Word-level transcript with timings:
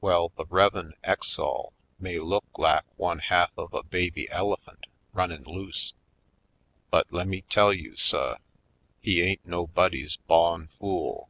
Well, 0.00 0.30
the 0.30 0.46
Rev'n. 0.46 0.94
Exall 1.04 1.74
may 2.00 2.18
look 2.18 2.46
lak 2.58 2.86
one 2.96 3.18
half 3.18 3.50
of 3.58 3.74
a 3.74 3.82
baby 3.82 4.26
elephant 4.30 4.86
runnin' 5.12 5.42
loose, 5.44 5.92
but 6.90 7.12
lemme 7.12 7.42
tell 7.50 7.74
you, 7.74 7.94
suh, 7.94 8.38
he 9.02 9.20
ain't 9.20 9.44
nobody's 9.44 10.16
bawn 10.16 10.68
fool. 10.78 11.28